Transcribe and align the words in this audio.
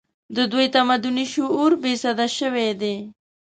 د 0.35 0.37
دوی 0.51 0.65
تمدني 0.75 1.25
شعور 1.33 1.71
بې 1.81 1.93
سده 2.03 2.27
شوی 2.37 2.69
دی 2.81 2.95